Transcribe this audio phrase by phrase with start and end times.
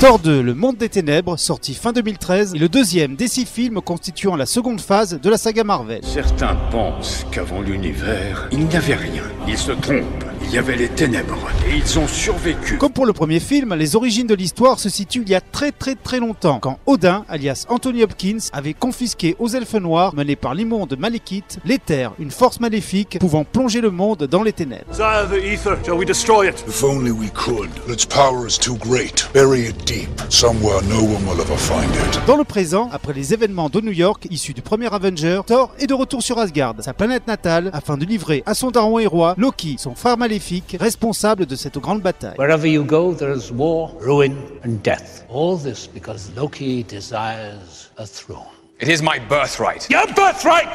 [0.00, 3.80] Thor 2, Le Monde des Ténèbres, sorti fin 2013, est le deuxième des six films
[3.80, 6.02] constituant la seconde phase de la saga Marvel.
[6.04, 9.24] Certains pensent qu'avant l'univers, il n'y avait rien.
[9.48, 10.27] Ils se trompent.
[10.42, 12.78] Il y avait les ténèbres et ils ont survécu.
[12.78, 15.72] Comme pour le premier film, les origines de l'histoire se situent il y a très
[15.72, 20.54] très très longtemps, quand Odin, alias Anthony Hopkins, avait confisqué aux elfes noirs, menés par
[20.54, 24.84] l'immonde Malekith, l'éther, une force maléfique pouvant plonger le monde dans les ténèbres.
[24.90, 26.64] Desire the ether, shall we destroy it?
[26.68, 27.70] If only we could.
[27.88, 29.28] Its power is too great.
[29.34, 32.20] Bury it deep, somewhere no one will ever find it.
[32.26, 35.86] Dans le présent, après les événements de New York issus du premier Avenger, Thor est
[35.86, 39.34] de retour sur Asgard, sa planète natale, afin de livrer à son daron et roi,
[39.36, 42.36] Loki, son frère maléfique, responsable de cette grande bataille.
[42.36, 45.24] Wherever you go, there is war, ruin, and death.
[45.30, 48.52] All this because Loki desires a throne.
[48.80, 49.88] It is my birthright.
[49.90, 50.68] Your birthright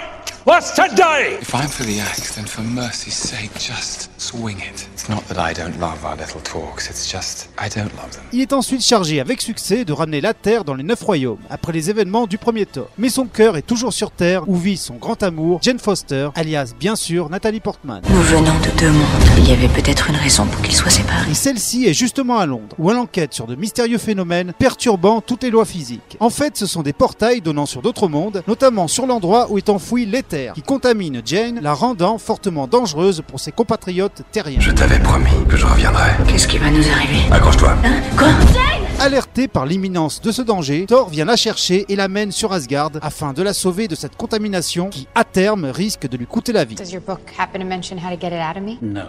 [0.45, 1.37] was to die!
[1.41, 4.87] If I'm for the axe, then for mercy's sake, just swing it.
[4.93, 8.23] It's not that I don't love our little talks, it's just I don't love them.
[8.33, 11.71] Il est ensuite chargé avec succès de ramener la Terre dans les Neuf Royaumes, après
[11.71, 12.89] les événements du premier Thor.
[12.97, 16.73] Mais son cœur est toujours sur Terre, où vit son grand amour, Jane Foster, alias
[16.79, 18.01] bien sûr Nathalie Portman.
[18.09, 19.03] Nous venons de deux mondes.
[19.37, 21.31] Il y avait peut-être une raison pour qu'ils soient séparés.
[21.31, 25.43] Et celle-ci est justement à Londres, où elle enquête sur de mystérieux phénomènes perturbant toutes
[25.43, 26.17] les lois physiques.
[26.19, 29.69] En fait, ce sont des portails donnant sur d'autres mondes, notamment sur l'endroit où est
[29.69, 30.05] enfoui
[30.53, 34.59] qui contamine Jane, la rendant fortement dangereuse pour ses compatriotes terriens.
[34.59, 36.11] Je t'avais promis que je reviendrai.
[36.27, 37.31] Qu'est-ce qui va nous arriver?
[37.31, 37.75] Accroche-toi.
[37.83, 38.01] Hein?
[38.17, 38.29] Quoi?
[38.99, 43.33] Alerté par l'imminence de ce danger, Thor vient la chercher et l'amène sur Asgard afin
[43.33, 46.75] de la sauver de cette contamination qui, à terme, risque de lui coûter la vie.
[46.75, 48.77] Does your book happen to mention how to get it out of me?
[48.81, 49.07] No.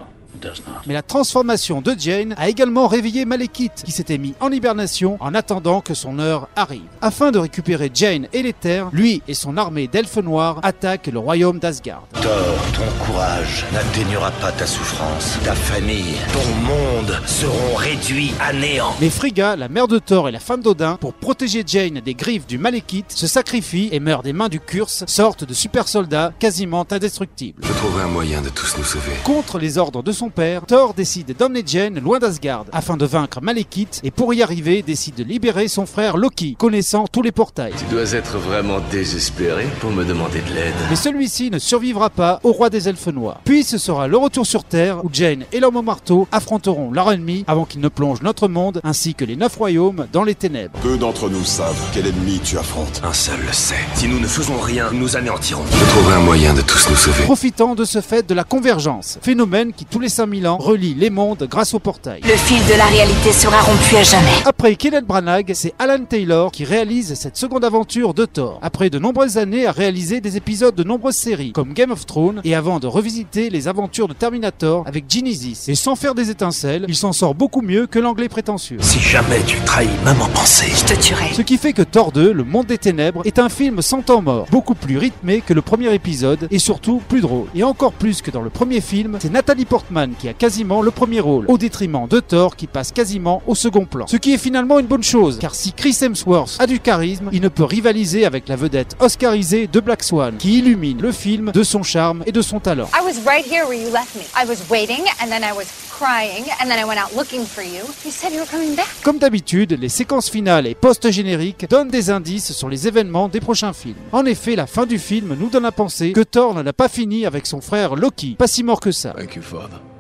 [0.87, 5.35] Mais la transformation de Jane a également réveillé Malekith, qui s'était mis en hibernation en
[5.35, 6.83] attendant que son heure arrive.
[7.01, 11.19] Afin de récupérer Jane et les terres, lui et son armée d'elfes noirs attaquent le
[11.19, 12.07] royaume d'Asgard.
[12.15, 15.39] Thor, ton courage n'atténuera pas ta souffrance.
[15.45, 18.95] Ta famille, ton monde seront réduits à néant.
[19.01, 22.47] Mais Frigga, la mère de Thor et la femme d'Odin, pour protéger Jane des griffes
[22.47, 26.87] du Malekith, se sacrifient et meurent des mains du Curse, sorte de super soldats quasiment
[26.91, 27.63] indestructibles.
[27.63, 29.13] Je trouverai un moyen de tous nous sauver.
[29.25, 33.41] Contre les ordres de son père, Thor décide d'emmener Jane loin d'Asgard afin de vaincre
[33.41, 37.73] Malekith et pour y arriver décide de libérer son frère Loki, connaissant tous les portails.
[37.79, 40.75] Tu dois être vraiment désespéré pour me demander de l'aide.
[40.91, 43.41] Mais celui-ci ne survivra pas au roi des elfes noirs.
[43.45, 47.13] Puis ce sera le retour sur Terre où Jane et l'homme au marteau affronteront leur
[47.13, 50.79] ennemi avant qu'il ne plonge notre monde ainsi que les neuf royaumes dans les ténèbres.
[50.83, 53.01] Peu d'entre nous savent quel ennemi tu affrontes.
[53.05, 53.75] Un seul le sait.
[53.95, 55.65] Si nous ne faisons rien, nous nous anéantirons.
[55.71, 57.25] Je trouverai un moyen de tous nous sauver.
[57.25, 61.11] Profitant de ce fait de la convergence, phénomène qui tous les 5000 ans relie les
[61.11, 62.21] mondes grâce au portail.
[62.23, 64.31] Le fil de la réalité sera rompu à jamais.
[64.45, 68.61] Après Kenneth Branagh, c'est Alan Taylor qui réalise cette seconde aventure de Thor.
[68.63, 72.41] Après de nombreuses années à réaliser des épisodes de nombreuses séries, comme Game of Thrones,
[72.45, 75.65] et avant de revisiter les aventures de Terminator avec Genesis.
[75.67, 78.79] Et sans faire des étincelles, il s'en sort beaucoup mieux que l'anglais prétentieux.
[78.81, 81.35] Si jamais tu trahis même en pensée, Je te tuerai.
[81.35, 84.23] Ce qui fait que Thor 2, Le Monde des Ténèbres, est un film sans temps
[84.23, 87.49] mort, beaucoup plus rythmé que le premier épisode et surtout plus drôle.
[87.57, 90.91] Et encore plus que dans le premier film, c'est Nathalie Portman qui a quasiment le
[90.91, 94.07] premier rôle, au détriment de Thor qui passe quasiment au second plan.
[94.07, 97.41] Ce qui est finalement une bonne chose, car si Chris Hemsworth a du charisme, il
[97.41, 101.63] ne peut rivaliser avec la vedette oscarisée de Black Swan, qui illumine le film de
[101.63, 102.89] son charme et de son talent.
[102.95, 104.23] I was right here where you left me.
[104.37, 107.63] I was waiting, and then I was crying, and then I went out looking for
[107.63, 107.85] you.
[108.05, 108.89] You said you were coming back.
[109.03, 113.73] Comme d'habitude, les séquences finales et post-génériques donnent des indices sur les événements des prochains
[113.73, 113.95] films.
[114.13, 116.89] En effet, la fin du film nous donne à penser que Thor n'en a pas
[116.89, 119.11] fini avec son frère Loki, pas si mort que ça.
[119.11, 119.94] Thank you, Father.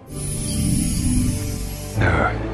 [2.04, 2.44] You.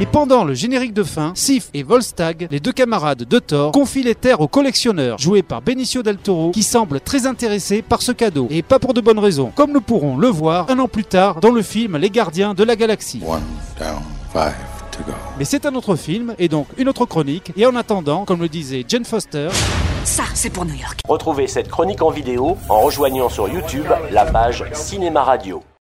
[0.00, 4.02] Et pendant le générique de fin, Sif et Volstagg, les deux camarades de Thor, confient
[4.02, 8.12] les terres au collectionneur, joué par Benicio del Toro, qui semble très intéressé par ce
[8.12, 11.04] cadeau, et pas pour de bonnes raisons, comme nous pourrons le voir un an plus
[11.04, 13.20] tard dans le film Les Gardiens de la Galaxie.
[13.24, 13.42] One
[13.78, 14.02] down,
[14.32, 14.54] five
[14.92, 15.16] to to go.
[15.38, 17.52] Mais c'est un autre film et donc une autre chronique.
[17.56, 19.48] Et en attendant, comme le disait Jane Foster,
[20.04, 21.00] Ça, c'est pour New York.
[21.08, 25.62] Retrouvez cette chronique en vidéo en rejoignant sur YouTube la page Cinéma Radio.